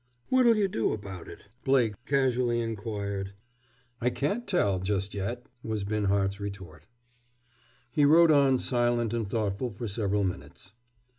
[0.29, 3.33] "What'll you do about it?" Blake casually inquired.
[4.01, 6.87] "I can't tell, just yet," was Binhart's retort.
[7.91, 10.73] He rode on silent and thoughtful for several minutes.